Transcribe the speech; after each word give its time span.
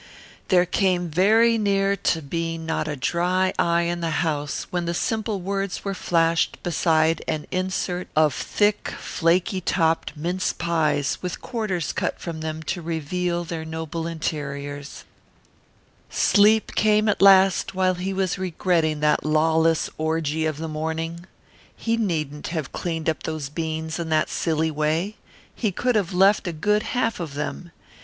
There 0.47 0.65
came 0.65 1.09
very 1.09 1.59
near 1.59 1.95
to 1.95 2.23
being 2.23 2.65
not 2.65 2.87
a 2.87 2.95
dry 2.95 3.53
eye 3.59 3.83
in 3.83 3.99
the 4.01 4.23
house 4.25 4.65
when 4.71 4.85
the 4.85 4.95
simple 4.95 5.39
words 5.39 5.85
were 5.85 5.93
flashed 5.93 6.57
beside 6.63 7.23
an 7.27 7.45
insert 7.51 8.07
of 8.15 8.33
thick, 8.33 8.87
flaky 8.99 9.61
topped 9.61 10.17
mince 10.17 10.53
pies 10.53 11.19
with 11.21 11.39
quarters 11.39 11.93
cut 11.93 12.19
from 12.19 12.41
them 12.41 12.63
to 12.63 12.81
reveal 12.81 13.43
their 13.43 13.63
noble 13.63 14.07
interiors 14.07 15.03
Sleep 16.09 16.73
came 16.73 17.07
at 17.07 17.21
last 17.21 17.75
while 17.75 17.93
he 17.93 18.11
was 18.11 18.39
regretting 18.39 19.01
that 19.01 19.23
lawless 19.23 19.87
orgy 19.99 20.47
of 20.47 20.57
the 20.57 20.67
morning. 20.67 21.27
He 21.75 21.95
needn't 21.95 22.47
have 22.47 22.71
cleaned 22.71 23.07
up 23.07 23.21
those 23.21 23.49
beans 23.49 23.99
in 23.99 24.09
that 24.09 24.29
silly 24.31 24.71
way. 24.71 25.17
He 25.53 25.71
could 25.71 25.93
have 25.93 26.11
left 26.11 26.47
a 26.47 26.51
good 26.53 26.81
half 26.97 27.19
of 27.19 27.35
them. 27.35 27.69